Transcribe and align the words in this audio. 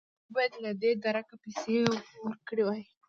دوی 0.23 0.33
باید 0.35 0.53
له 0.63 0.71
دې 0.81 0.91
درکه 1.05 1.35
پیسې 1.43 1.75
ورکړې 2.25 2.63
وای. 2.65 2.83